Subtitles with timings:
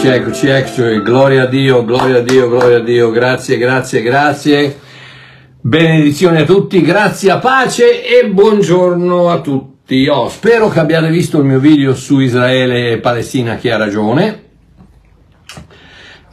[0.00, 4.78] Eccoci, eccoci, eccoci, gloria a Dio, gloria a Dio, gloria a Dio, grazie, grazie, grazie.
[5.60, 10.06] Benedizioni a tutti, grazie pace e buongiorno a tutti.
[10.06, 14.42] Oh, spero che abbiate visto il mio video su Israele e Palestina, chi ha ragione.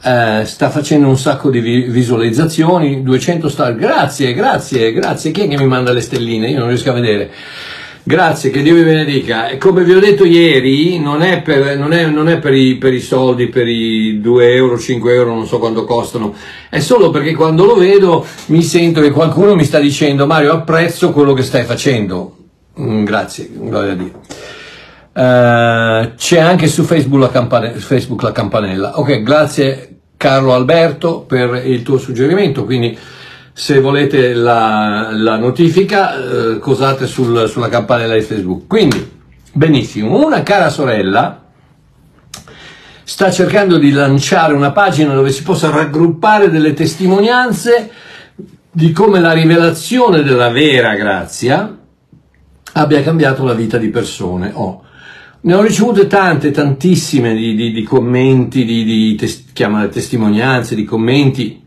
[0.00, 5.32] Eh, sta facendo un sacco di vi- visualizzazioni, 200 star, grazie, grazie, grazie.
[5.32, 6.50] Chi è che mi manda le stelline?
[6.50, 7.32] Io non riesco a vedere.
[8.08, 9.56] Grazie, che Dio vi benedica.
[9.58, 12.94] Come vi ho detto ieri, non è per, non è, non è per, i, per
[12.94, 16.32] i soldi, per i 2 euro, 5 euro, non so quanto costano,
[16.70, 21.10] è solo perché quando lo vedo mi sento che qualcuno mi sta dicendo Mario apprezzo
[21.10, 22.36] quello che stai facendo.
[22.80, 24.20] Mm, grazie, gloria a Dio.
[25.12, 29.00] Eh, c'è anche su Facebook la, campane- Facebook la campanella.
[29.00, 32.96] Ok, grazie Carlo Alberto per il tuo suggerimento, quindi
[33.58, 36.14] se volete la, la notifica
[36.52, 38.66] eh, cosate sul- sulla campanella di Facebook.
[38.66, 39.10] Quindi,
[39.50, 41.42] benissimo, una cara sorella
[43.02, 47.90] sta cercando di lanciare una pagina dove si possa raggruppare delle testimonianze
[48.70, 51.78] di come la rivelazione della vera grazia
[52.74, 54.50] abbia cambiato la vita di persone.
[54.52, 54.82] Oh,
[55.40, 59.44] ne ho ricevute tante, tantissime di, di- di commenti, di, di tes-
[59.90, 61.62] testimonianze, di commenti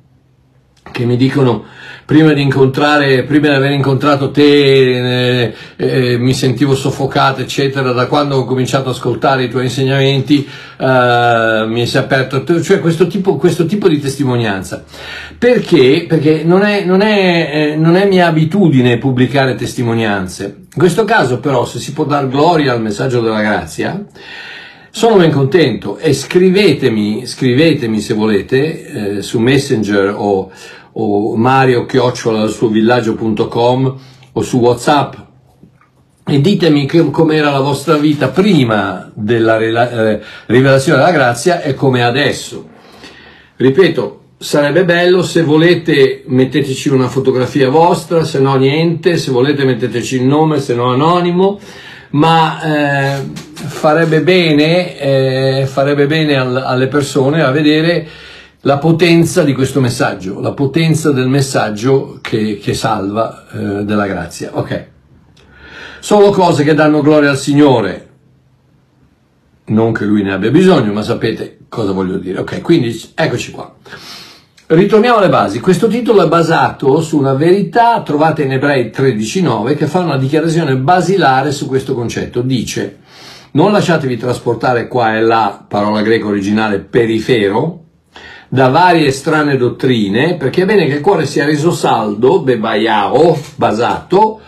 [0.92, 1.66] che mi dicono
[2.10, 8.08] prima di incontrare, prima di aver incontrato te, eh, eh, mi sentivo soffocato, eccetera, da
[8.08, 10.44] quando ho cominciato ad ascoltare i tuoi insegnamenti,
[10.80, 14.84] eh, mi si è aperto, cioè questo tipo, questo tipo di testimonianza.
[15.38, 16.08] Perché?
[16.10, 20.46] Perché non è, non, è, eh, non è mia abitudine pubblicare testimonianze.
[20.62, 24.04] In questo caso però, se si può dar gloria al messaggio della grazia,
[24.92, 30.50] sono ben contento e scrivetemi, scrivetemi se volete eh, su Messenger o,
[30.94, 33.98] o Mario chiocciola al suo villaggio.com
[34.34, 35.14] o su WhatsApp
[36.26, 42.02] e ditemi che- com'era la vostra vita prima della eh, rivelazione della grazia e com'è
[42.02, 42.68] adesso.
[43.56, 50.18] Ripeto, sarebbe bello se volete metteteci una fotografia vostra, se no niente, se volete metteteci
[50.18, 51.60] il nome, se no anonimo,
[52.12, 52.62] ma
[53.18, 58.08] eh, farebbe bene, eh, farebbe bene al- alle persone a vedere
[58.62, 64.52] la potenza di questo messaggio, la potenza del messaggio che, che salva eh, della grazia.
[64.54, 64.88] Ok.
[66.00, 68.08] Sono cose che danno gloria al Signore,
[69.66, 72.40] non che lui ne abbia bisogno, ma sapete cosa voglio dire.
[72.40, 73.76] Ok, quindi eccoci qua.
[74.68, 75.60] Ritorniamo alle basi.
[75.60, 80.76] Questo titolo è basato su una verità trovata in Ebrei 13.9 che fa una dichiarazione
[80.76, 82.42] basilare su questo concetto.
[82.42, 83.00] Dice,
[83.52, 87.86] non lasciatevi trasportare qua e là, parola greca originale, perifero,
[88.50, 94.42] da varie strane dottrine, perché è bene che il cuore sia reso saldo, bebaiao, basato,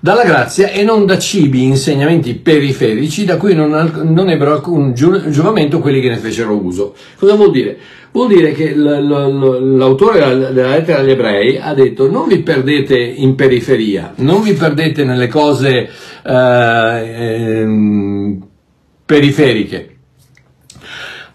[0.00, 3.70] dalla grazia e non da cibi, insegnamenti periferici da cui non,
[4.04, 6.94] non ebbero alcun giovamento quelli che ne fecero uso.
[7.18, 7.76] Cosa vuol dire?
[8.12, 10.18] Vuol dire che l'autore
[10.52, 15.28] della lettera agli ebrei ha detto non vi perdete in periferia, non vi perdete nelle
[15.28, 15.88] cose
[16.24, 18.46] eh, ehm,
[19.04, 19.89] periferiche,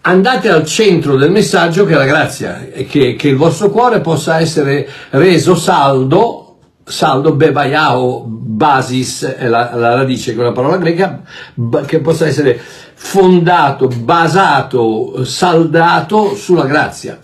[0.06, 4.38] andate al centro del messaggio che è la grazia che, che il vostro cuore possa
[4.38, 11.22] essere reso saldo saldo bebaiao basis è la, la radice quella parola greca
[11.86, 12.60] che possa essere
[12.94, 17.18] fondato basato saldato sulla grazia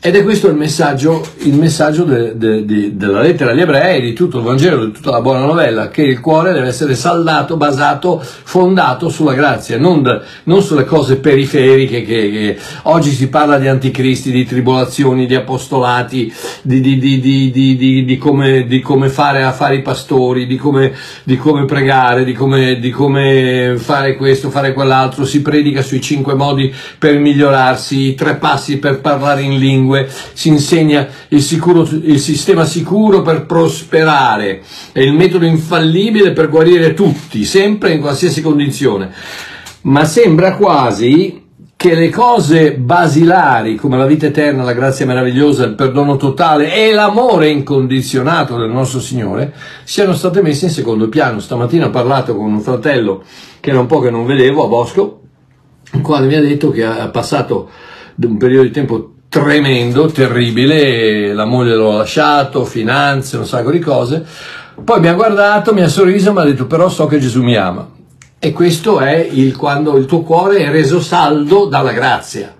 [0.00, 4.12] ed è questo il messaggio, il messaggio de- de- di- della lettera agli ebrei, di
[4.12, 8.22] tutto il Vangelo, di tutta la buona novella, che il cuore deve essere saldato, basato,
[8.22, 14.30] fondato sulla grazia, non, non sulle cose periferiche che, che oggi si parla di anticristi,
[14.30, 16.98] di tribolazioni, di apostolati, di, di-
[18.04, 20.92] di- come, di come fare affari i pastori, di come,
[21.38, 26.72] come pregare, di come, di come fare questo, fare quell'altro, si predica sui cinque modi
[26.98, 32.64] per migliorarsi, i tre passi per parlare in lingue, si insegna il, sicuro- il sistema
[32.64, 34.62] sicuro per prosperare,
[34.92, 39.10] è il metodo infallibile per guarire tutti, sempre in qualsiasi condizione.
[39.82, 45.76] Ma sembra quasi che le cose basilari come la vita eterna, la grazia meravigliosa, il
[45.76, 49.54] perdono totale e l'amore incondizionato del nostro Signore
[49.84, 51.38] siano state messe in secondo piano.
[51.38, 53.22] Stamattina ho parlato con un fratello
[53.60, 55.20] che era un po' che non vedevo a Bosco,
[55.92, 57.70] il quale mi ha detto che ha passato
[58.16, 64.24] un periodo di tempo tremendo, terribile, la moglie l'ho lasciato, finanze, un sacco di cose.
[64.82, 67.42] Poi mi ha guardato, mi ha sorriso e mi ha detto però so che Gesù
[67.42, 67.86] mi ama.
[68.38, 72.54] E questo è il quando il tuo cuore è reso saldo dalla grazia.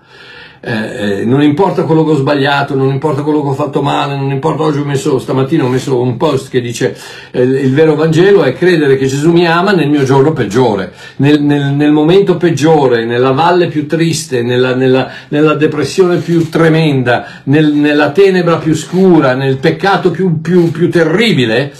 [0.61, 4.17] Eh, eh, non importa quello che ho sbagliato, non importa quello che ho fatto male,
[4.17, 6.97] non importa oggi ho messo, stamattina ho messo un post che dice
[7.31, 11.41] eh, il vero Vangelo è credere che Gesù mi ama nel mio giorno peggiore, nel,
[11.41, 17.71] nel, nel momento peggiore, nella valle più triste, nella, nella, nella depressione più tremenda, nel,
[17.71, 21.73] nella tenebra più scura, nel peccato più, più, più terribile,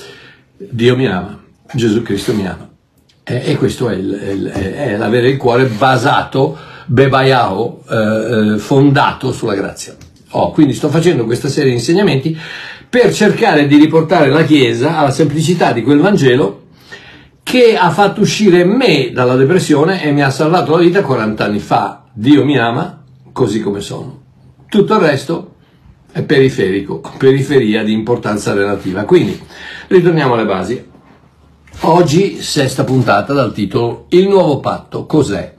[0.55, 1.37] Dio mi ama,
[1.73, 2.67] Gesù Cristo mi ama.
[3.23, 6.57] E, questo è, il, il, è l'avere il cuore basato
[6.91, 9.95] Bebaiao eh, eh, fondato sulla grazia.
[10.31, 12.35] Oh, quindi sto facendo questa serie di insegnamenti
[12.89, 16.63] per cercare di riportare la Chiesa alla semplicità di quel Vangelo
[17.43, 21.59] che ha fatto uscire me dalla depressione e mi ha salvato la vita 40 anni
[21.59, 22.05] fa.
[22.11, 24.21] Dio mi ama così come sono.
[24.67, 25.53] Tutto il resto
[26.11, 29.03] è periferico, periferia di importanza relativa.
[29.03, 29.39] Quindi
[29.89, 30.87] ritorniamo alle basi.
[31.81, 35.57] Oggi sesta puntata dal titolo Il nuovo patto cos'è?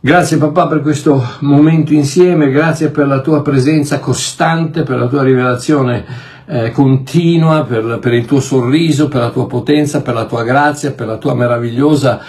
[0.00, 5.24] Grazie papà per questo momento insieme, grazie per la tua presenza costante, per la tua
[5.24, 6.04] rivelazione
[6.46, 10.92] eh, continua, per, per il tuo sorriso, per la tua potenza, per la tua grazia,
[10.92, 12.20] per la tua meravigliosa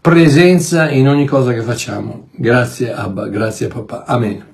[0.00, 2.28] presenza in ogni cosa che facciamo.
[2.30, 4.04] Grazie Abba, grazie papà.
[4.06, 4.44] Amen.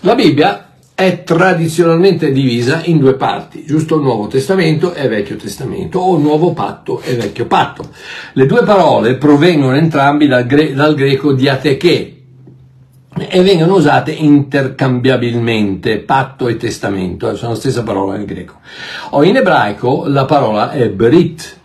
[0.00, 3.94] La Bibbia è tradizionalmente divisa in due parti, giusto?
[3.94, 7.88] Il Nuovo Testamento e Vecchio Testamento, o Nuovo Patto e Vecchio Patto.
[8.34, 12.17] Le due parole provengono entrambi dal, gre- dal greco diateche,
[13.20, 18.60] e vengono usate intercambiabilmente, patto e testamento, sono la stessa parola in greco.
[19.10, 21.56] O in ebraico la parola è berit,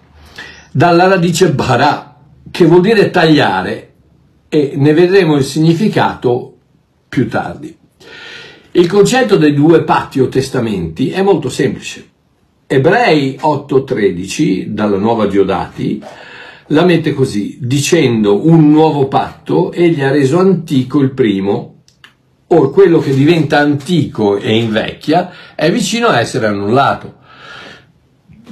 [0.72, 2.16] dalla radice bara,
[2.50, 3.94] che vuol dire tagliare,
[4.50, 6.58] e ne vedremo il significato
[7.10, 7.76] più tardi.
[8.72, 12.10] Il concetto dei due patti o testamenti è molto semplice.
[12.66, 16.02] Ebrei 8.13, dalla nuova Diodati,
[16.68, 21.82] la mette così, dicendo un nuovo patto, egli ha reso antico il primo,
[22.48, 27.16] o quello che diventa antico e invecchia è vicino a essere annullato.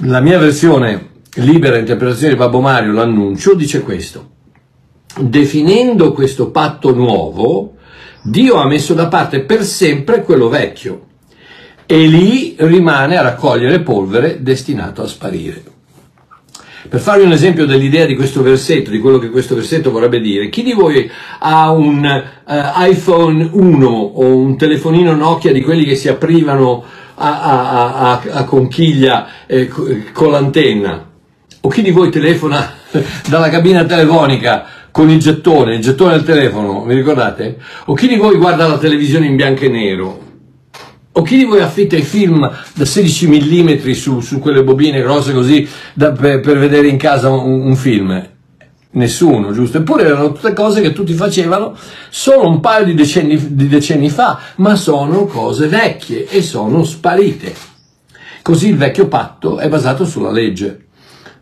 [0.04, 4.30] La mia versione libera interpretazione di Babbo Mario, l'annuncio, dice questo.
[5.18, 7.76] Definendo questo patto nuovo,
[8.22, 11.06] Dio ha messo da parte per sempre quello vecchio
[11.86, 15.62] e lì rimane a raccogliere polvere destinato a sparire.
[16.88, 20.48] Per farvi un esempio dell'idea di questo versetto, di quello che questo versetto vorrebbe dire,
[20.48, 21.08] chi di voi
[21.38, 26.82] ha un uh, iPhone 1 o un telefonino Nokia di quelli che si aprivano
[27.14, 29.68] a, a, a, a conchiglia eh,
[30.12, 31.08] con l'antenna?
[31.60, 32.74] O chi di voi telefona
[33.28, 37.58] dalla cabina telefonica con il gettone, il gettone del telefono, mi ricordate?
[37.86, 40.31] O chi di voi guarda la televisione in bianco e nero?
[41.14, 45.34] O chi di voi affitta i film da 16 mm su, su quelle bobine grosse
[45.34, 48.30] così da, per, per, vedere in casa un, un, film?
[48.92, 49.78] Nessuno, giusto?
[49.78, 51.76] Eppure erano tutte cose che tutti facevano
[52.08, 57.54] solo un paio di decenni, di decenni fa, ma sono cose vecchie e sono sparite.
[58.40, 60.86] Così il vecchio patto è basato sulla legge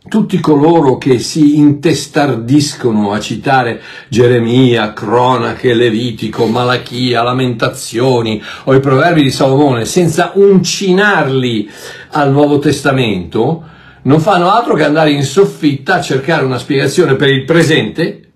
[0.09, 9.23] tutti coloro che si intestardiscono a citare Geremia, Cronache, Levitico, Malachia, Lamentazioni o i proverbi
[9.23, 11.71] di Salomone senza uncinarli
[12.13, 13.65] al Nuovo Testamento,
[14.03, 18.33] non fanno altro che andare in soffitta a cercare una spiegazione per il presente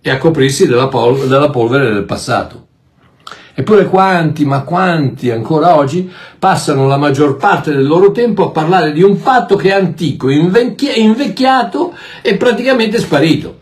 [0.00, 2.68] e a coprirsi della, pol- della polvere del passato.
[3.54, 8.92] Eppure quanti, ma quanti ancora oggi passano la maggior parte del loro tempo a parlare
[8.92, 11.92] di un patto che è antico, invecchi- invecchiato
[12.22, 13.58] e praticamente sparito.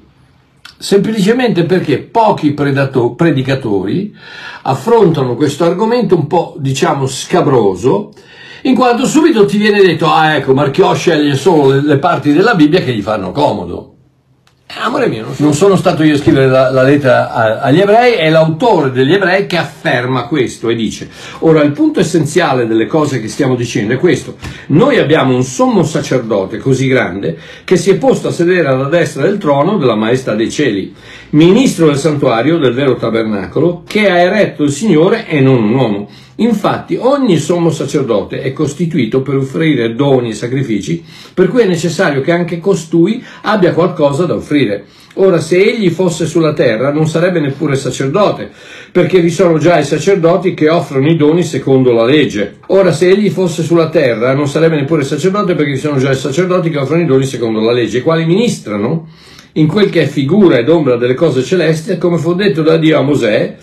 [0.79, 4.15] Semplicemente perché pochi predato- predicatori
[4.63, 8.13] affrontano questo argomento un po', diciamo, scabroso,
[8.63, 12.81] in quanto subito ti viene detto, ah ecco, Marchiò sceglie solo le parti della Bibbia
[12.81, 13.90] che gli fanno comodo.
[14.79, 18.93] Amore mio, non sono stato io a scrivere la, la lettera agli ebrei, è l'autore
[18.93, 21.09] degli ebrei che afferma questo e dice,
[21.41, 24.37] ora il punto essenziale delle cose che stiamo dicendo è questo,
[24.69, 29.23] noi abbiamo un sommo sacerdote così grande che si è posto a sedere alla destra
[29.23, 30.95] del trono della maestà dei cieli,
[31.31, 36.09] ministro del santuario del vero tabernacolo, che ha eretto il Signore e non un uomo
[36.41, 42.23] Infatti ogni sommo sacerdote è costituito per offrire doni e sacrifici, per cui è necessario
[42.23, 44.87] che anche costui abbia qualcosa da offrire.
[45.15, 48.51] Ora, se egli fosse sulla terra, non sarebbe neppure sacerdote,
[48.91, 52.61] perché vi sono già i sacerdoti che offrono i doni secondo la legge.
[52.69, 56.17] Ora, se egli fosse sulla terra, non sarebbe neppure sacerdote, perché vi sono già i
[56.17, 59.09] sacerdoti che offrono i doni secondo la legge, i quali ministrano
[59.53, 62.99] in quel che è figura ed ombra delle cose celesti, come fu detto da Dio
[62.99, 63.57] a Mosè,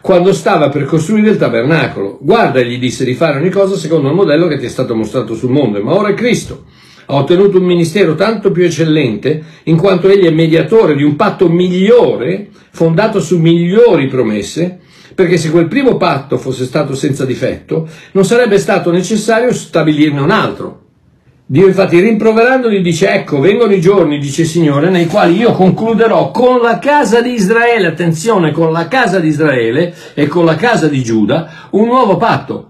[0.00, 2.18] quando stava per costruire il tabernacolo.
[2.20, 5.34] Guarda, gli disse di fare ogni cosa secondo il modello che ti è stato mostrato
[5.34, 6.64] sul mondo, ma ora Cristo.
[7.06, 11.48] Ha ottenuto un ministero tanto più eccellente in quanto egli è mediatore di un patto
[11.48, 14.78] migliore, fondato su migliori promesse,
[15.14, 20.30] perché se quel primo patto fosse stato senza difetto, non sarebbe stato necessario stabilirne un
[20.30, 20.89] altro.
[21.52, 26.30] Dio infatti rimproverandoli dice ecco vengono i giorni, dice il Signore, nei quali io concluderò
[26.30, 30.86] con la casa di Israele, attenzione, con la casa di Israele e con la casa
[30.86, 32.69] di Giuda un nuovo patto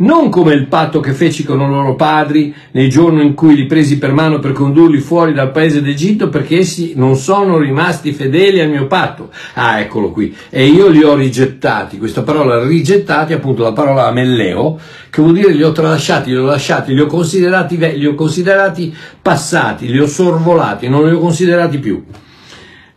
[0.00, 3.66] non come il patto che feci con i loro padri nei giorni in cui li
[3.66, 8.60] presi per mano per condurli fuori dal paese d'Egitto, perché essi non sono rimasti fedeli
[8.60, 9.30] al mio patto.
[9.54, 10.34] Ah, eccolo qui.
[10.50, 11.98] E io li ho rigettati.
[11.98, 14.78] Questa parola rigettati, appunto la parola amelleo,
[15.10, 18.94] che vuol dire li ho tralasciati, li ho lasciati, li ho considerati, li ho considerati
[19.20, 22.02] passati, li ho sorvolati, non li ho considerati più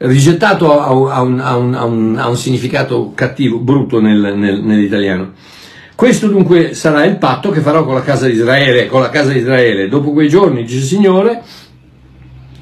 [0.04, 5.34] rigettato ha un, un, un, un, significato cattivo, brutto nel, nel, nell'italiano.
[6.02, 9.32] Questo dunque sarà il patto che farò con la casa di Israele, con la casa
[9.32, 9.88] di Israele.
[9.88, 11.44] Dopo quei giorni, dice il Signore,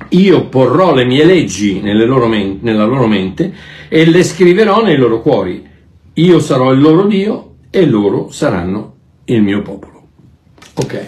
[0.10, 3.54] io porrò le mie leggi loro men- nella loro mente
[3.88, 5.66] e le scriverò nei loro cuori.
[6.16, 10.08] Io sarò il loro Dio e loro saranno il mio popolo.
[10.74, 11.06] Ok.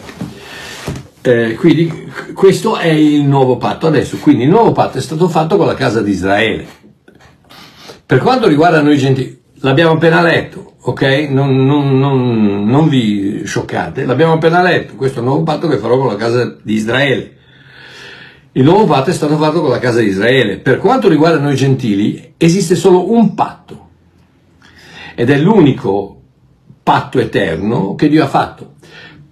[1.23, 4.15] Eh, quindi questo è il nuovo patto adesso.
[4.19, 6.65] Quindi il nuovo patto è stato fatto con la casa di Israele.
[8.05, 11.27] Per quanto riguarda noi gentili, l'abbiamo appena letto ok?
[11.29, 15.77] Non, non, non, non, vi scioccate, l'abbiamo appena letto, questo è il nuovo patto che
[15.77, 17.35] farò con la casa di Israele.
[18.53, 20.57] Il nuovo patto è stato fatto con la casa di Israele.
[20.57, 23.89] Per quanto riguarda noi gentili, esiste solo un patto
[25.15, 26.19] ed è l'unico
[26.83, 28.73] patto eterno che Dio ha fatto,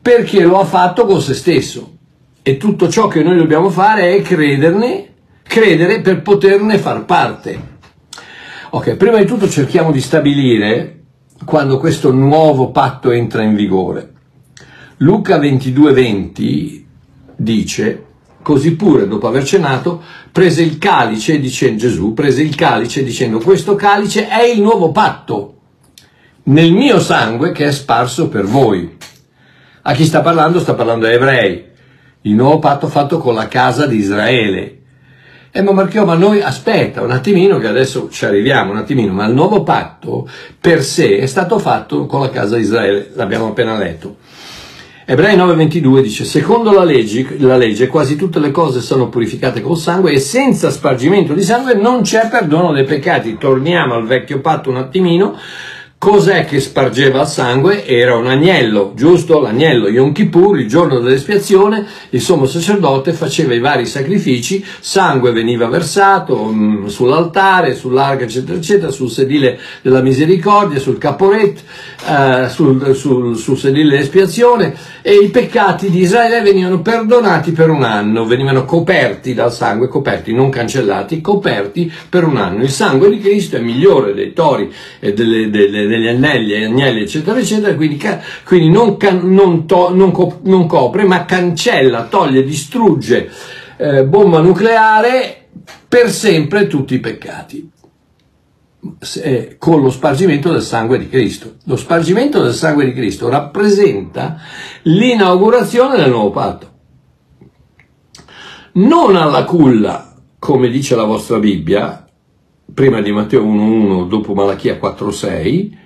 [0.02, 1.96] perché lo ha fatto con se stesso.
[2.42, 7.78] E tutto ciò che noi dobbiamo fare è crederne, credere per poterne far parte.
[8.72, 11.02] Ok, prima di tutto cerchiamo di stabilire
[11.44, 14.14] quando questo nuovo patto entra in vigore.
[14.98, 16.86] Luca 22:20
[17.36, 18.06] dice,
[18.44, 23.74] così pure dopo aver cenato, prese il calice, dice Gesù, prese il calice dicendo, questo
[23.74, 25.56] calice è il nuovo patto
[26.44, 28.98] nel mio sangue che è sparso per voi.
[29.82, 30.60] A chi sta parlando?
[30.60, 31.66] Sta parlando a ebrei.
[32.22, 34.79] Il nuovo patto fatto con la casa di Israele,
[35.52, 39.26] e ma Marchio, ma noi aspetta un attimino che adesso ci arriviamo un attimino, ma
[39.26, 40.30] il nuovo patto
[40.60, 44.18] per sé è stato fatto con la casa di Israele, l'abbiamo appena letto.
[45.06, 49.76] Ebrei 9:22 dice, secondo la legge, la legge quasi tutte le cose sono purificate col
[49.76, 53.36] sangue e senza spargimento di sangue non c'è perdono dei peccati.
[53.40, 55.36] Torniamo al vecchio patto un attimino
[56.00, 57.86] Cos'è che spargeva il sangue?
[57.86, 59.42] Era un agnello, giusto?
[59.42, 65.68] L'agnello Yom Kippur, il giorno dell'espiazione, il sommo sacerdote faceva i vari sacrifici, sangue veniva
[65.68, 71.62] versato mh, mm, sull'altare, sull'arca, eccetera, eccetera, sul sedile della misericordia, sul caporet,
[72.08, 77.84] eh, sul, sul, sul sedile dell'espiazione e i peccati di Israele venivano perdonati per un
[77.84, 82.64] anno, venivano coperti dal sangue, coperti, non cancellati, coperti per un anno.
[82.64, 87.38] Il sangue di Cristo è migliore dei tori e delle, delle degli anelli, agnelli, eccetera,
[87.38, 88.02] eccetera, quindi,
[88.46, 93.30] quindi non, non, to, non, co, non, copre, ma cancella, toglie, distrugge
[93.80, 95.48] eh, bomba nucleare
[95.88, 97.72] per sempre tutti i peccati.
[99.22, 101.56] Eh, con lo spargimento del sangue di Cristo.
[101.66, 104.40] Lo spargimento del sangue di Cristo rappresenta
[104.84, 106.68] l'inaugurazione del nuovo patto.
[108.74, 112.09] Non alla culla, come dice la vostra Bibbia,
[112.74, 115.78] prima di Matteo 1.1, dopo Malachia 4.6,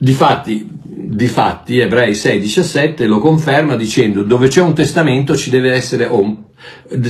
[0.00, 6.50] Difatti, difatti Ebrei 6,17 lo conferma dicendo dove c'è un testamento ci deve, essere, oh,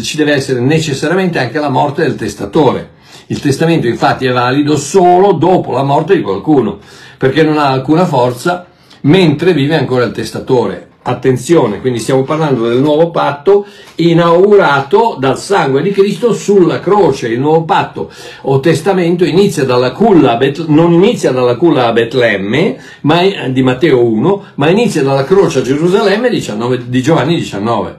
[0.01, 2.93] ci deve essere necessariamente anche la morte del testatore.
[3.27, 6.79] Il testamento infatti è valido solo dopo la morte di qualcuno,
[7.19, 8.67] perché non ha alcuna forza
[9.03, 10.88] mentre vive ancora il testatore.
[11.09, 17.29] Attenzione, quindi stiamo parlando del nuovo patto inaugurato dal sangue di Cristo sulla croce.
[17.29, 18.13] Il nuovo patto
[18.43, 24.69] o testamento inizia culla, non inizia dalla culla a Betlemme ma, di Matteo 1, ma
[24.69, 27.99] inizia dalla croce a Gerusalemme 19, di Giovanni 19.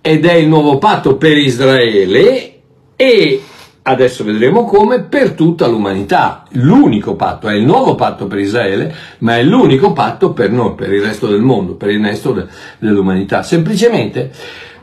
[0.00, 2.60] Ed è il nuovo patto per Israele
[2.96, 3.42] e
[3.88, 6.44] adesso vedremo come, per tutta l'umanità.
[6.50, 10.92] L'unico patto, è il nuovo patto per Israele, ma è l'unico patto per noi, per
[10.92, 12.46] il resto del mondo, per il resto de-
[12.78, 13.42] dell'umanità.
[13.42, 14.30] Semplicemente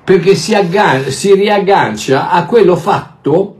[0.03, 3.55] perché si, aggan- si riaggancia a quello fatto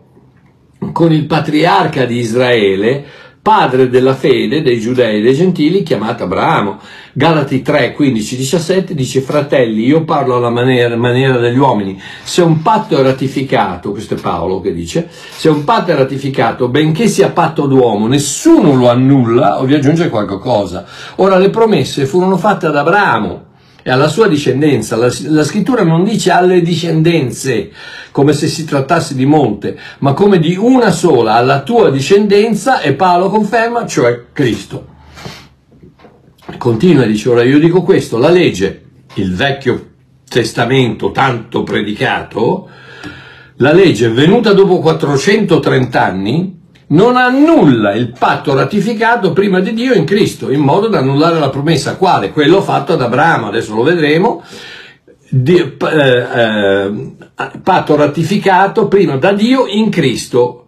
[0.92, 3.06] con il patriarca di Israele,
[3.46, 6.80] padre della fede dei giudei e dei gentili, chiamato Abramo.
[7.14, 12.02] Galati 3, 15, 17 dice, fratelli, io parlo alla maniera, maniera degli uomini.
[12.24, 16.70] Se un patto è ratificato, questo è Paolo che dice, se un patto è ratificato,
[16.70, 20.84] benché sia patto d'uomo, nessuno lo annulla o vi aggiunge qualcosa.
[21.18, 23.45] Ora le promesse furono fatte ad Abramo
[23.88, 24.96] e alla sua discendenza.
[24.96, 27.70] La, la, scrittura non dice alle discendenze,
[28.10, 32.94] come se si trattasse di molte, ma come di una sola, alla tua discendenza, e
[32.94, 34.88] Paolo conferma, cioè Cristo.
[36.58, 39.90] Continua e dice, ora io dico questo, la legge, il vecchio
[40.28, 42.68] testamento tanto predicato,
[43.58, 50.06] la legge venuta dopo 430 anni, non annulla il patto ratificato prima di Dio in
[50.06, 52.32] Cristo, in modo da annullare la promessa, quale?
[52.32, 54.44] Quello fatto ad Abramo, adesso lo vedremo,
[55.30, 56.92] di, eh, eh,
[57.64, 60.68] patto ratificato prima da Dio in Cristo,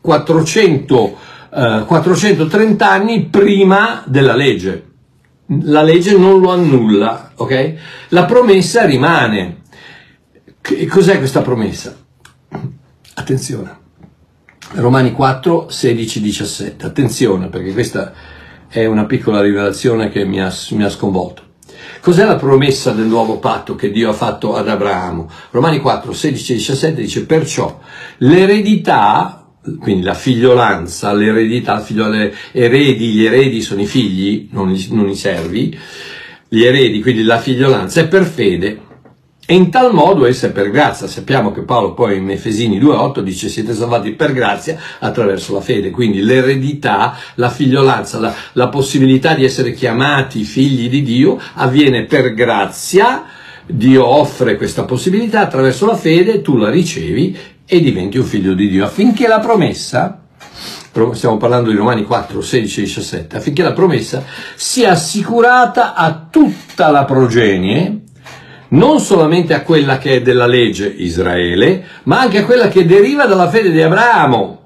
[0.00, 1.16] 400,
[1.54, 4.84] eh, 430 anni prima della legge.
[5.62, 7.74] La legge non lo annulla, ok?
[8.08, 9.62] La promessa rimane.
[10.60, 11.96] Che cos'è questa promessa?
[13.14, 13.84] Attenzione
[14.72, 16.86] Romani 4, 16, 17.
[16.86, 18.12] Attenzione perché questa
[18.68, 21.42] è una piccola rivelazione che mi ha, mi ha sconvolto.
[22.00, 25.30] Cos'è la promessa del nuovo patto che Dio ha fatto ad Abramo?
[25.50, 27.80] Romani 4, 16 e 17 dice perciò
[28.18, 29.48] l'eredità,
[29.80, 35.14] quindi la figliolanza, l'eredità, figlio, le eredi, gli eredi sono i figli, non non i
[35.14, 35.76] servi,
[36.48, 38.85] gli eredi, quindi la figliolanza è per fede
[39.48, 41.06] e in tal modo essa è per grazia.
[41.06, 45.90] Sappiamo che Paolo poi in Efesini 2.8 dice siete salvati per grazia attraverso la fede.
[45.90, 52.34] Quindi l'eredità, la figliolanza, la, la possibilità di essere chiamati figli di Dio avviene per
[52.34, 53.24] grazia.
[53.68, 58.68] Dio offre questa possibilità attraverso la fede, tu la ricevi e diventi un figlio di
[58.68, 60.22] Dio affinché la promessa
[61.12, 66.90] stiamo parlando di Romani 4, 16 e 17, affinché la promessa sia assicurata a tutta
[66.90, 68.04] la progenie
[68.76, 73.24] non solamente a quella che è della legge Israele, ma anche a quella che deriva
[73.24, 74.60] dalla fede di Abramo,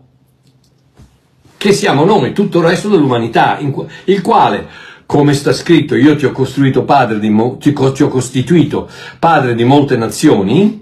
[1.57, 3.59] che siamo noi, tutto il resto dell'umanità,
[4.05, 4.67] il quale,
[5.07, 9.97] come sta scritto, io ti ho costruito padre di, ti ho costituito padre di molte
[9.97, 10.79] nazioni,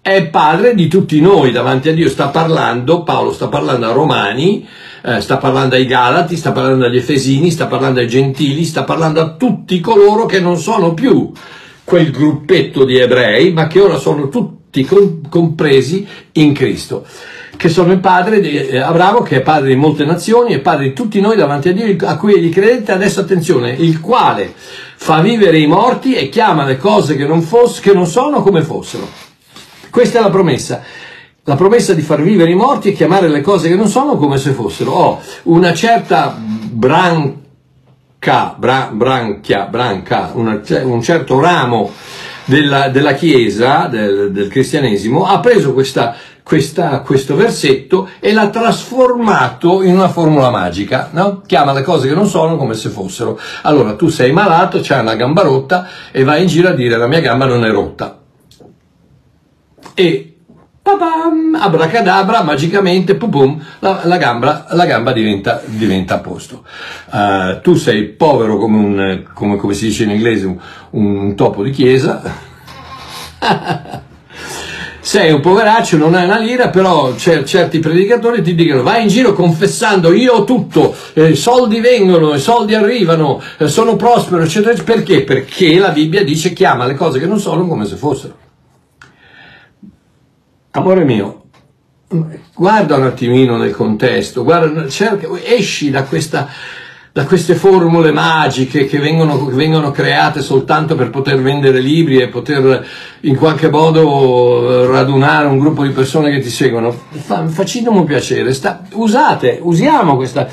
[0.00, 2.08] è padre di tutti noi davanti a Dio.
[2.08, 4.66] Sta parlando, Paolo sta parlando a Romani,
[5.02, 9.20] eh, sta parlando ai Galati, sta parlando agli Efesini, sta parlando ai Gentili, sta parlando
[9.20, 11.32] a tutti coloro che non sono più
[11.92, 14.88] quel gruppetto di ebrei, ma che ora sono tutti
[15.28, 17.04] compresi in Cristo,
[17.54, 20.84] che sono il padre di eh, Abramo, che è padre di molte nazioni, e padre
[20.84, 25.20] di tutti noi davanti a Dio, a cui egli credete, adesso attenzione, il quale fa
[25.20, 29.06] vivere i morti e chiama le cose che non, foss- che non sono come fossero.
[29.90, 30.82] Questa è la promessa.
[31.44, 34.38] La promessa di far vivere i morti e chiamare le cose che non sono come
[34.38, 34.92] se fossero.
[34.92, 37.41] Ho oh, una certa branca
[38.22, 41.90] branca, bra, branchia, branca, una, un certo ramo
[42.44, 49.82] della, della Chiesa, del, del, cristianesimo, ha preso questa, questa, questo versetto e l'ha trasformato
[49.82, 51.42] in una formula magica, no?
[51.44, 53.36] chiama le cose che non sono come se fossero.
[53.62, 57.08] Allora tu sei malato, c'hai una gamba rotta e vai in giro a dire la
[57.08, 58.20] mia gamba non è rotta.
[59.94, 60.31] E
[60.82, 66.64] Papam, abracadabra, magicamente, pum, la, la, gamba, la gamba diventa, diventa a posto.
[67.08, 70.58] Uh, tu sei povero come, un, come, come si dice in inglese, un,
[70.90, 72.20] un topo di chiesa.
[74.98, 79.34] sei un poveraccio, non hai una lira, però certi predicatori ti dicono vai in giro
[79.34, 84.82] confessando io ho tutto, eh, soldi vengono, i soldi arrivano, eh, sono prospero, eccetera.
[84.82, 85.22] Perché?
[85.22, 88.41] Perché la Bibbia dice chiama le cose che non sono come se fossero.
[90.74, 91.42] Amore mio,
[92.54, 96.48] guarda un attimino nel contesto, guarda, cerca, esci da, questa,
[97.12, 102.28] da queste formule magiche che vengono, che vengono, create soltanto per poter vendere libri e
[102.28, 102.86] poter
[103.20, 106.90] in qualche modo radunare un gruppo di persone che ti seguono.
[106.90, 110.48] Fa, facciamo un piacere, sta, usate, usiamo questa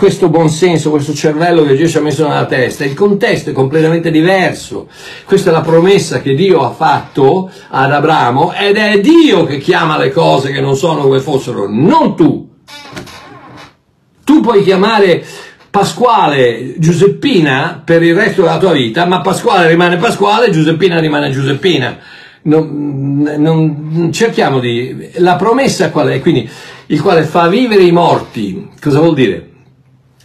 [0.00, 3.52] questo buon senso, questo cervello che Dio ci ha messo nella testa, il contesto è
[3.52, 4.88] completamente diverso.
[5.26, 9.98] Questa è la promessa che Dio ha fatto ad Abramo ed è Dio che chiama
[9.98, 12.48] le cose che non sono come fossero, non tu.
[14.24, 15.22] Tu puoi chiamare
[15.68, 21.98] Pasquale Giuseppina per il resto della tua vita, ma Pasquale rimane Pasquale, Giuseppina rimane Giuseppina.
[22.44, 25.10] Non, non, cerchiamo di...
[25.16, 26.20] La promessa qual è?
[26.20, 26.48] Quindi
[26.86, 28.70] il quale fa vivere i morti.
[28.80, 29.49] Cosa vuol dire?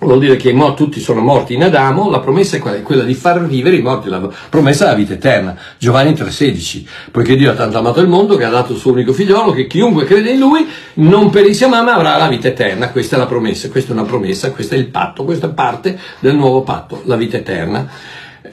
[0.06, 3.04] Vuol dire che mo, tutti sono morti in Adamo, la promessa è quella, è quella,
[3.04, 5.58] di far vivere i morti, la promessa è la vita eterna.
[5.78, 9.13] Giovanni 3,16, poiché Dio ha tanto amato il mondo che ha dato il suo unico
[9.13, 12.89] figliolo, che chiunque crede in lui non perisce ma avrà la vita eterna.
[12.89, 16.00] Questa è la promessa, questa è una promessa, questo è il patto, questa è parte
[16.20, 17.89] del nuovo patto, la vita eterna.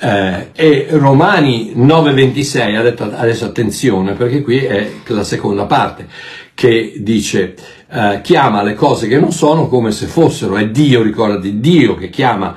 [0.01, 6.09] Eh, e Romani 9,26 ha detto adesso attenzione perché qui è la seconda parte
[6.55, 7.55] che dice
[7.93, 12.09] eh, chiama le cose che non sono come se fossero, è Dio, ricordati, Dio che
[12.09, 12.57] chiama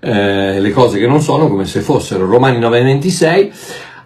[0.00, 2.24] eh, le cose che non sono come se fossero.
[2.24, 3.50] Romani 9:26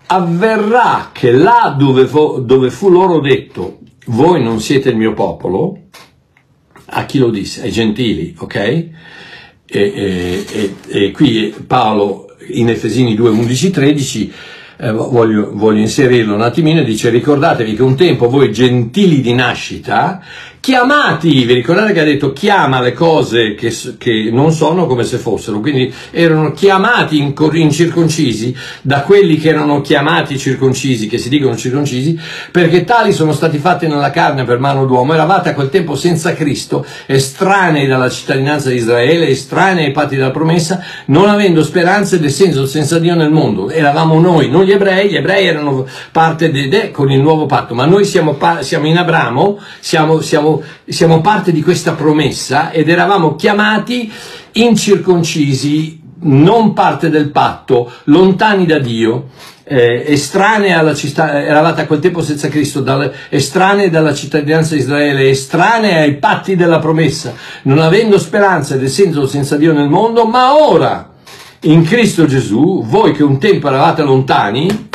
[0.06, 5.78] avverrà che là dove, fu, dove fu loro detto voi non siete il mio popolo,
[6.86, 7.62] a chi lo disse?
[7.62, 8.54] Ai gentili, ok?
[8.56, 8.92] E,
[9.66, 14.32] e, e, e qui Paolo in Efesini 2, 11, 13
[14.76, 20.20] eh, voglio, voglio, inserirlo un attimino, dice ricordatevi che un tempo voi gentili di nascita
[20.64, 25.18] chiamati, vi ricordate che ha detto chiama le cose che, che non sono come se
[25.18, 32.18] fossero, quindi erano chiamati incirconcisi da quelli che erano chiamati circoncisi, che si dicono circoncisi,
[32.50, 36.32] perché tali sono stati fatti nella carne per mano d'uomo, eravate a quel tempo senza
[36.32, 42.24] Cristo, estranei dalla cittadinanza di Israele, estranei ai patti della promessa, non avendo speranza ed
[42.24, 43.68] essendo senza Dio nel mondo.
[43.68, 47.74] Eravamo noi, non gli ebrei, gli ebrei erano parte de, de con il nuovo patto,
[47.74, 50.53] ma noi siamo, siamo in Abramo, siamo, siamo
[50.86, 54.10] siamo, parte di questa promessa ed eravamo chiamati
[54.52, 59.28] incirconcisi, non parte del patto, lontani da Dio,
[59.64, 64.80] eh, estranei alla città, eravate a quel tempo senza Cristo, dal, estranei dalla cittadinanza di
[64.80, 70.26] Israele, estranei ai patti della promessa, non avendo speranza ed essendo senza Dio nel mondo,
[70.26, 71.12] ma ora
[71.60, 74.88] in Cristo Gesù, voi che un tempo eravate lontani,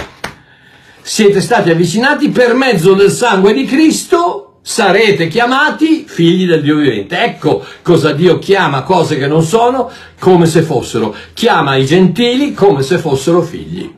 [1.01, 7.23] siete stati avvicinati per mezzo del sangue di Cristo sarete chiamati figli del Dio vivente.
[7.23, 11.15] Ecco cosa Dio chiama cose che non sono come se fossero.
[11.33, 13.97] Chiama i gentili come se fossero figli.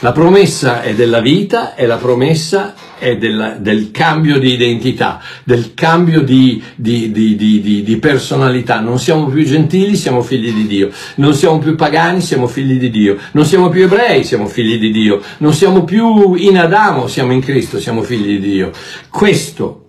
[0.00, 5.74] La promessa è della vita e la promessa è della, del cambio di identità, del
[5.74, 7.36] cambio di, di, di,
[7.84, 8.80] di, personalità.
[8.80, 10.90] Non siamo più gentili, siamo figli di Dio.
[11.16, 13.16] Non siamo più pagani, siamo figli di Dio.
[13.32, 15.20] Non siamo più ebrei, siamo figli di Dio.
[15.38, 18.70] Non siamo più in Adamo, siamo in Cristo, siamo figli di Dio.
[19.08, 19.84] Questo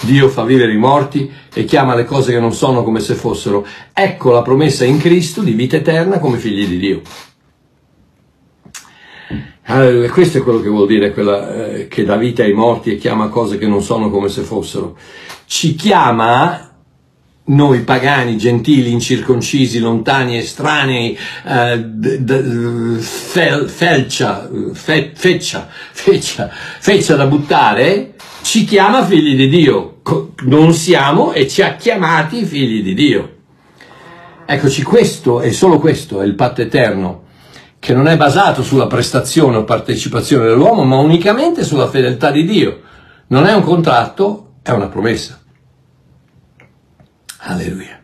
[0.00, 3.66] Dio fa vivere i morti e chiama le cose che non sono come se fossero.
[3.92, 7.02] Ecco la promessa in Cristo di vita eterna come figli di Dio.
[9.70, 12.96] Allora, questo è quello che vuol dire quella, eh, che dà vita ai morti e
[12.96, 14.96] chiama cose che non sono come se fossero.
[15.44, 16.70] Ci chiama
[17.44, 27.16] noi pagani, gentili, incirconcisi, lontani, estranei, eh, d- d- fel- felcia, fe- feccia, feccia, feccia
[27.16, 30.00] da buttare, ci chiama figli di Dio.
[30.44, 33.32] Non siamo e ci ha chiamati figli di Dio.
[34.46, 37.26] Eccoci, questo e solo questo è il patto eterno
[37.88, 42.82] che non è basato sulla prestazione o partecipazione dell'uomo, ma unicamente sulla fedeltà di Dio.
[43.28, 45.40] Non è un contratto, è una promessa.
[47.38, 47.98] Alleluia.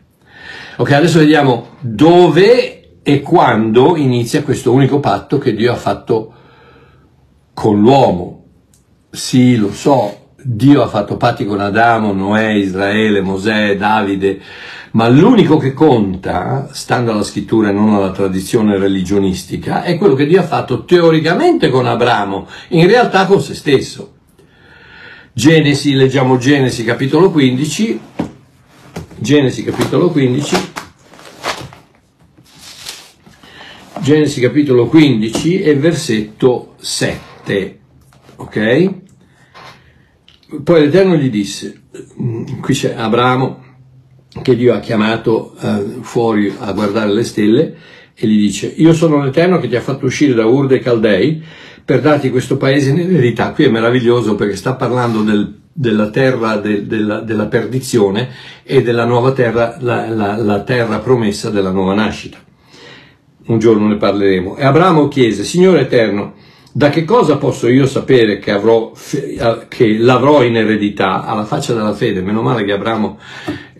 [0.77, 6.33] Ok, adesso vediamo dove e quando inizia questo unico patto che Dio ha fatto
[7.53, 8.45] con l'uomo.
[9.11, 14.41] Sì, lo so, Dio ha fatto patti con Adamo, Noè, Israele, Mosè, Davide,
[14.95, 20.25] ma l'unico che conta, stando alla scrittura e non alla tradizione religionistica, è quello che
[20.25, 24.13] Dio ha fatto teoricamente con Abramo, in realtà con se stesso.
[25.33, 27.99] Genesi, leggiamo Genesi capitolo 15,
[29.17, 30.55] Genesi capitolo 15,
[33.99, 37.79] Genesi capitolo 15 e versetto 7,
[38.37, 38.93] ok?
[40.63, 41.81] Poi l'Eterno gli disse,
[42.61, 43.64] qui c'è Abramo,
[44.41, 47.75] che Dio ha chiamato eh, fuori a guardare le stelle
[48.13, 51.43] e gli dice io sono l'Eterno che ti ha fatto uscire da Ur dei Caldei
[51.85, 53.51] per darti questo paese in eredità.
[53.51, 58.29] Qui è meraviglioso perché sta parlando del, della terra de, della, della, perdizione
[58.63, 62.39] e della nuova terra, la, la, la terra promessa della nuova nascita.
[63.47, 64.55] Un giorno ne parleremo.
[64.55, 66.33] E Abramo chiese, Signore Eterno,
[66.71, 68.91] da che cosa posso io sapere che, avrò,
[69.67, 72.21] che l'avrò in eredità alla faccia della fede?
[72.21, 73.19] Meno male che Abramo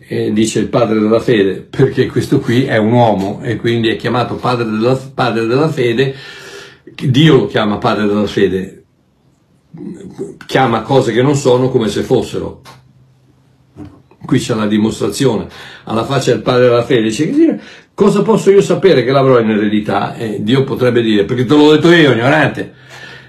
[0.07, 3.95] eh, dice il padre della fede, perché questo qui è un uomo e quindi è
[3.95, 6.15] chiamato padre della, padre della fede,
[6.83, 8.83] Dio lo chiama padre della fede,
[10.45, 12.61] chiama cose che non sono come se fossero.
[14.25, 15.47] Qui c'è la dimostrazione,
[15.83, 17.61] alla faccia del padre della fede, dice
[17.93, 20.15] cosa posso io sapere che l'avrò in eredità?
[20.15, 22.73] E Dio potrebbe dire, perché te l'ho detto io, ignorante.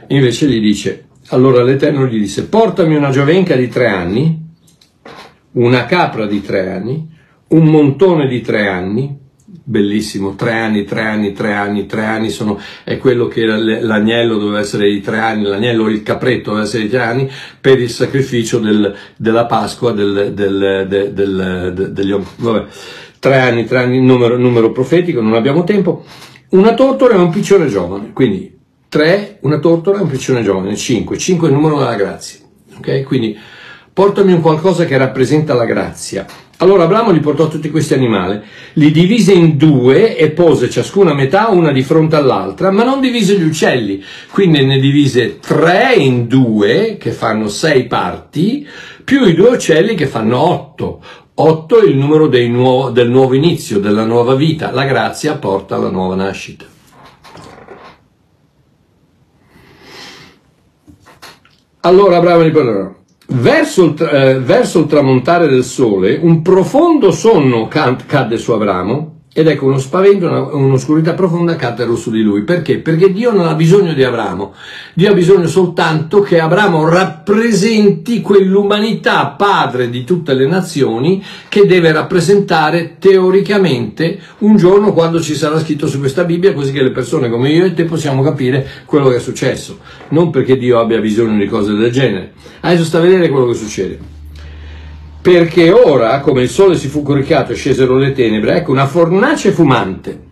[0.08, 4.45] Invece gli dice, allora l'Eterno gli disse, portami una giovenca di tre anni,
[5.56, 7.08] una capra di tre anni,
[7.48, 9.24] un montone di tre anni,
[9.68, 14.60] bellissimo, tre anni, tre anni, tre anni, tre anni sono, è quello che l'agnello doveva
[14.60, 17.90] essere di tre anni, l'agnello o il capretto doveva essere di tre anni per il
[17.90, 22.66] sacrificio del, della Pasqua, del, del, del, del degli vabbè,
[23.18, 26.04] tre anni, tre anni, numero, numero profetico, non abbiamo tempo,
[26.50, 28.56] una tortora e un piccione giovane, quindi
[28.88, 32.40] tre, una tortora e un piccione giovane, cinque, cinque è il numero della grazia,
[32.76, 33.02] ok?
[33.04, 33.36] Quindi
[33.96, 36.26] portami un qualcosa che rappresenta la grazia.
[36.58, 38.38] Allora Abramo gli portò tutti questi animali,
[38.74, 43.38] li divise in due e pose ciascuna metà una di fronte all'altra, ma non divise
[43.38, 48.68] gli uccelli, quindi ne divise tre in due, che fanno sei parti,
[49.02, 51.02] più i due uccelli che fanno otto.
[51.32, 54.72] Otto è il numero nuovo, del nuovo inizio, della nuova vita.
[54.72, 56.66] La grazia porta alla nuova nascita.
[61.80, 63.04] Allora Abramo gli parlò.
[63.28, 69.48] Verso il, eh, verso il, tramontare del sole, un profondo sonno cadde su Abramo ed
[69.48, 72.40] ecco uno spavento, una, un'oscurità profonda caddero su di lui.
[72.40, 72.78] Perché?
[72.78, 74.54] Perché Dio non ha bisogno di Abramo.
[74.94, 81.92] Dio ha bisogno soltanto che Abramo rappresenti quell'umanità padre di tutte le nazioni che deve
[81.92, 87.28] rappresentare teoricamente un giorno quando ci sarà scritto su questa Bibbia, così che le persone
[87.28, 89.80] come io e te possiamo capire quello che è successo.
[90.08, 92.32] Non perché Dio abbia bisogno di cose del genere.
[92.60, 94.15] Adesso sta a vedere quello che succede
[95.26, 99.50] perché ora, come il sole si fu coricato e scesero le tenebre, ecco una fornace
[99.50, 100.22] fumante,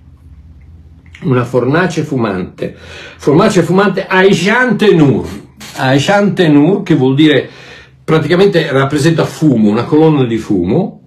[1.22, 2.76] una fornace fumante,
[3.16, 5.26] fornace fumante Aishan Tenur,
[5.78, 7.50] Aishan Tenur che vuol dire
[8.04, 11.02] praticamente rappresenta fumo, una colonna di fumo,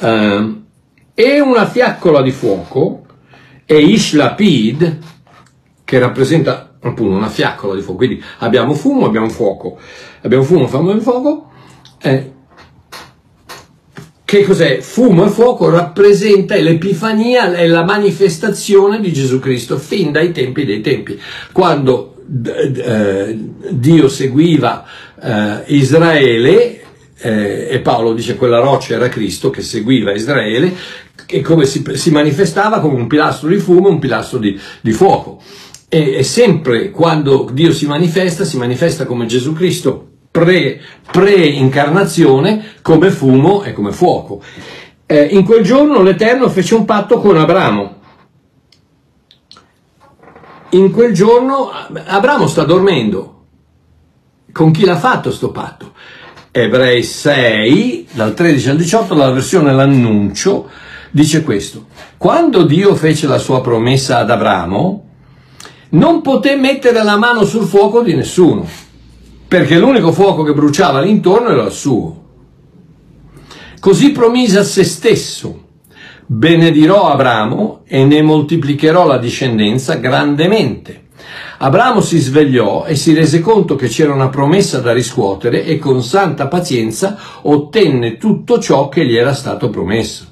[0.00, 0.54] eh,
[1.14, 3.06] e una fiaccola di fuoco,
[3.64, 4.98] e Ishlapid,
[5.84, 9.78] che rappresenta appunto una fiaccola di fuoco, quindi abbiamo fumo, abbiamo fuoco,
[10.22, 11.50] abbiamo fumo, fumo e fuoco,
[12.00, 12.32] eh,
[14.28, 14.82] che cos'è?
[14.82, 20.82] Fumo e fuoco rappresenta l'epifania, è la manifestazione di Gesù Cristo fin dai tempi dei
[20.82, 21.18] tempi.
[21.50, 23.38] Quando eh,
[23.70, 24.84] Dio seguiva
[25.18, 26.82] eh, Israele,
[27.16, 30.74] eh, e Paolo dice quella roccia era Cristo che seguiva Israele,
[31.26, 35.40] e come si, si manifestava come un pilastro di fumo, un pilastro di, di fuoco.
[35.88, 43.10] E, e sempre quando Dio si manifesta, si manifesta come Gesù Cristo pre, pre-incarnazione come
[43.10, 44.40] fumo e come fuoco.
[45.06, 47.96] Eh, in quel giorno l'Eterno fece un patto con Abramo.
[50.70, 51.70] In quel giorno
[52.06, 53.34] Abramo sta dormendo.
[54.52, 55.92] Con chi l'ha fatto sto patto?
[56.50, 60.68] Ebrei 6, dal 13 al 18, la versione l'annuncio,
[61.10, 61.86] dice questo.
[62.16, 65.04] Quando Dio fece la sua promessa ad Abramo,
[65.90, 68.87] non poté mettere la mano sul fuoco di nessuno
[69.48, 72.26] perché l'unico fuoco che bruciava l'intorno era il suo.
[73.80, 75.62] Così promise a se stesso,
[76.26, 81.06] benedirò Abramo e ne moltiplicherò la discendenza grandemente.
[81.58, 86.02] Abramo si svegliò e si rese conto che c'era una promessa da riscuotere e con
[86.02, 90.26] santa pazienza ottenne tutto ciò che gli era stato promesso.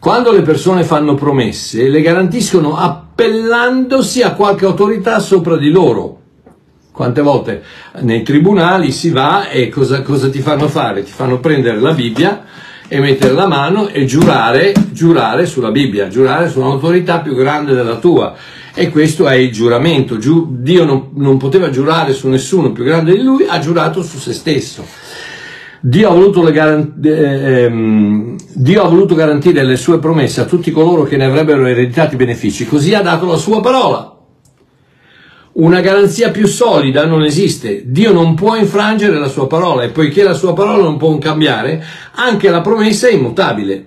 [0.00, 6.20] Quando le persone fanno promesse, le garantiscono appellandosi a qualche autorità sopra di loro,
[6.94, 7.60] quante volte
[8.02, 11.02] nei tribunali si va e cosa, cosa, ti fanno fare?
[11.02, 12.44] Ti fanno prendere la Bibbia
[12.86, 17.96] e mettere la mano e giurare, giurare sulla Bibbia, giurare su un'autorità più grande della
[17.96, 18.36] tua.
[18.72, 20.18] E questo è il giuramento.
[20.18, 24.18] Giu, Dio non, non poteva giurare su nessuno più grande di lui, ha giurato su
[24.18, 24.86] se stesso.
[25.80, 31.02] Dio ha, garant- eh, ehm, Dio ha, voluto garantire le sue promesse a tutti coloro
[31.02, 34.13] che ne avrebbero ereditato i benefici, così ha dato la sua parola.
[35.54, 37.82] Una garanzia più solida non esiste.
[37.86, 41.84] Dio non può infrangere la sua parola e poiché la sua parola non può cambiare,
[42.16, 43.86] anche la promessa è immutabile.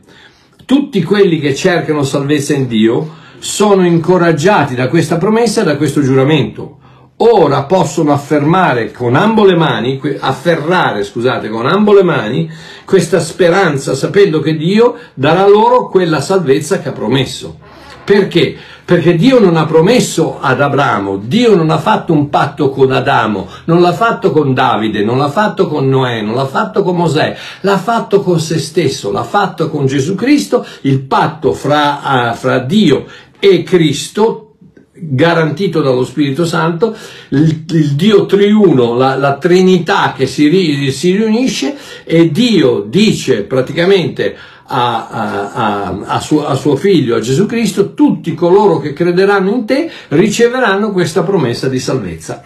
[0.63, 6.01] Tutti quelli che cercano salvezza in Dio sono incoraggiati da questa promessa e da questo
[6.01, 6.77] giuramento.
[7.17, 12.49] Ora possono affermare con ambo le mani, afferrare, scusate, con ambo le mani
[12.85, 17.57] questa speranza sapendo che Dio darà loro quella salvezza che ha promesso.
[18.05, 18.55] Perché?
[18.87, 23.45] Perché Dio non ha promesso ad Abramo, Dio non ha fatto un patto con Adamo,
[23.65, 27.35] non l'ha fatto con Davide, non l'ha fatto con Noè, non l'ha fatto con Mosè,
[27.59, 32.59] l'ha fatto con se stesso, l'ha fatto con Gesù Cristo, il patto fra, uh, fra
[32.59, 33.07] Dio
[33.39, 34.53] e Cristo
[34.93, 36.95] garantito dallo Spirito Santo,
[37.31, 44.35] il, il Dio triuno, la, la Trinità che si, si riunisce e Dio dice praticamente
[44.67, 49.65] a, a, a, suo, a, suo, figlio, a Gesù Cristo, tutti coloro che crederanno in
[49.65, 52.43] te riceveranno questa promessa di salvezza.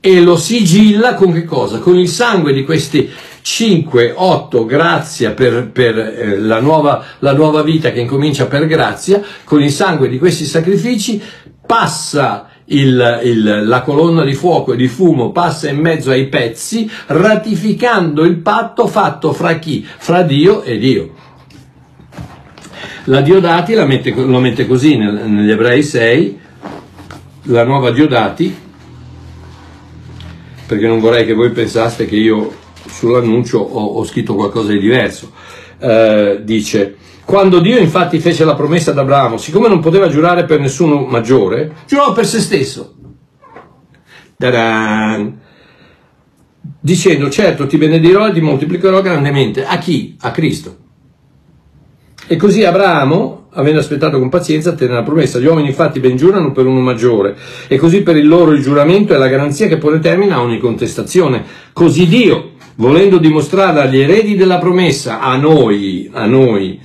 [0.00, 1.78] E lo sigilla con che cosa?
[1.78, 3.10] Con il sangue di questi
[3.42, 9.20] 5, 8, grazia per, per eh, la, nuova, la nuova vita che incomincia per grazia,
[9.42, 11.20] con il sangue di questi sacrifici
[11.66, 16.90] passa il, il, la colonna di fuoco e di fumo passa in mezzo ai pezzi,
[17.06, 19.84] ratificando il patto fatto fra chi?
[19.84, 21.26] Fra Dio e Dio.
[23.08, 26.40] La Diodati la mette, lo mette così nel, negli Ebrei 6,
[27.44, 28.54] la nuova Diodati,
[30.66, 32.54] perché non vorrei che voi pensaste che io
[32.86, 35.32] sull'annuncio ho, ho scritto qualcosa di diverso.
[35.78, 40.60] eh, dice, quando Dio infatti fece la promessa ad Abramo, siccome non poteva giurare per
[40.60, 42.94] nessuno maggiore, giurò per se stesso.
[44.36, 45.40] Ta-dan!
[46.78, 49.64] Dicendo, certo, ti benedirò e ti moltiplicherò grandemente.
[49.64, 50.14] A chi?
[50.20, 50.87] A Cristo.
[52.30, 55.38] E così Abramo, avendo aspettato con pazienza, tenne la promessa.
[55.38, 57.34] Gli uomini infatti ben giurano per uno maggiore.
[57.68, 60.58] E così per il loro il giuramento è la garanzia che pone termine a ogni
[60.58, 61.42] contestazione.
[61.72, 66.78] Così Dio, volendo dimostrare agli eredi della promessa, a noi, a noi,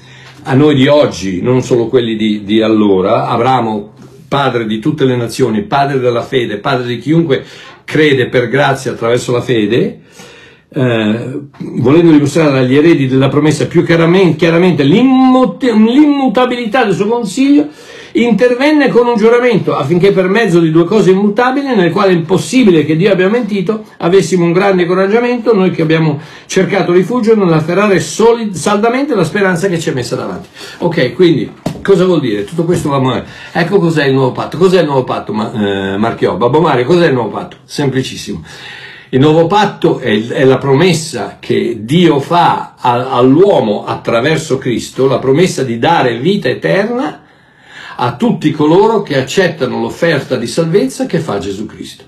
[0.44, 3.92] a noi di oggi, non solo quelli di, di allora, Abramo,
[4.30, 7.44] padre di tutte le nazioni, padre della fede, padre di chiunque
[7.84, 10.00] crede per grazia attraverso la fede,
[10.74, 17.70] eh, volendo dimostrare agli eredi della promessa più chiaramente, chiaramente l'immutabilità del suo consiglio,
[18.14, 22.86] intervenne con un giuramento affinché per mezzo di due cose immutabili, nel quale è impossibile
[22.86, 28.54] che Dio abbia mentito, avessimo un grande incoraggiamento, noi che abbiamo cercato rifugio nell'afferrare solid,
[28.54, 30.48] saldamente la speranza che ci è messa davanti.
[30.80, 32.46] Ok, quindi cosa vuol dire?
[32.46, 33.26] Tutto questo va male.
[33.52, 34.58] Ecco cos'è il nuovo patto.
[34.58, 36.36] Cos'è il nuovo patto, ma, eh, Marchiò?
[36.36, 37.58] Babbo Mario, cos'è il nuovo patto?
[37.64, 38.44] Semplicissimo.
[39.14, 45.20] Il nuovo patto è, è la promessa che Dio fa a, all'uomo attraverso Cristo, la
[45.20, 47.22] promessa di dare vita eterna
[47.96, 52.06] a tutti coloro che accettano l'offerta di salvezza che fa Gesù Cristo.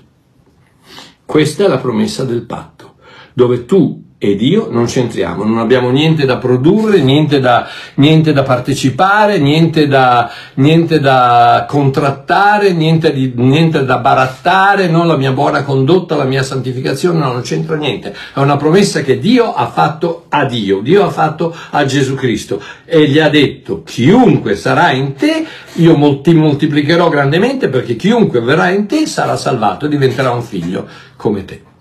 [1.24, 2.96] Questa è la promessa del patto,
[3.34, 8.42] dove tu ed io non c'entriamo, non abbiamo niente da produrre, niente da, niente da
[8.44, 15.64] partecipare, niente da, niente da contrattare, niente, di, niente, da barattare, non la mia buona
[15.64, 18.16] condotta, la mia santificazione, no, non c'entra niente.
[18.32, 22.62] È una promessa che Dio ha fatto a Dio, Dio ha fatto a Gesù Cristo
[22.86, 28.70] e gli ha detto chiunque sarà in te, io ti moltiplicherò grandemente perché chiunque verrà
[28.70, 31.74] in te sarà salvato e diventerà un figlio come te.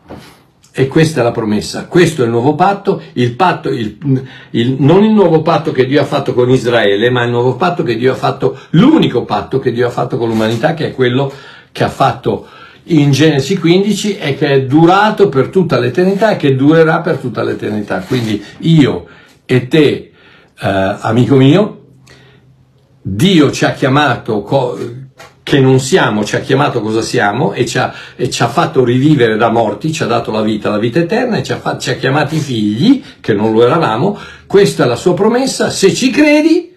[0.77, 3.97] E questa è la promessa, questo è il nuovo patto, il patto il,
[4.49, 7.81] il, non il nuovo patto che Dio ha fatto con Israele, ma il nuovo patto
[7.81, 11.31] che Dio ha fatto, l'unico patto che Dio ha fatto con l'umanità, che è quello
[11.71, 12.45] che ha fatto
[12.87, 17.41] in Genesi 15 e che è durato per tutta l'eternità e che durerà per tutta
[17.41, 17.99] l'eternità.
[17.99, 19.05] Quindi io
[19.45, 20.11] e te, eh,
[20.59, 21.83] amico mio,
[23.01, 24.77] Dio ci ha chiamato co-
[25.45, 28.83] che non siamo, ci ha chiamato cosa siamo e ci ha, e ci ha, fatto
[28.83, 31.81] rivivere da morti, ci ha dato la vita, la vita eterna e ci ha, fatto,
[31.81, 36.09] ci ha chiamati figli, che non lo eravamo, questa è la sua promessa, se ci
[36.09, 36.75] credi,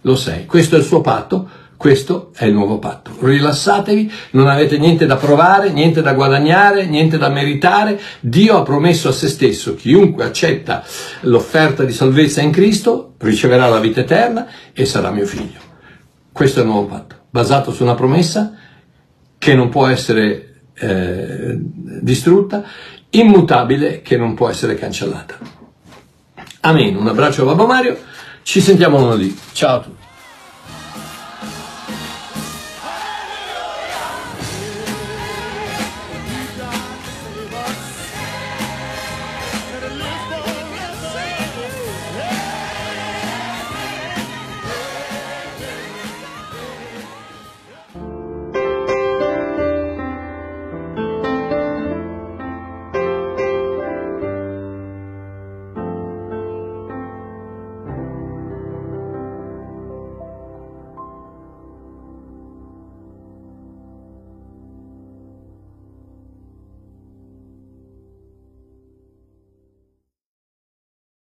[0.00, 3.10] lo sei, questo è il suo patto, questo è il nuovo patto.
[3.20, 8.00] Rilassatevi, non avete niente da provare, niente da guadagnare, niente da meritare.
[8.20, 10.82] Dio ha promesso a se stesso, chiunque accetta
[11.22, 15.60] l'offerta di salvezza in Cristo riceverà la vita eterna e sarà mio figlio.
[16.32, 18.54] Questo è il nuovo patto basato su una promessa
[19.38, 22.64] che non può essere eh, distrutta,
[23.10, 25.38] immutabile che non può essere cancellata.
[26.60, 26.96] Amen.
[26.96, 27.96] Un abbraccio a Babbo Mario,
[28.42, 29.36] ci sentiamo lunedì.
[29.52, 29.99] Ciao a tutti.